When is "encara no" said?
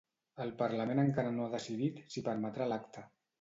1.03-1.43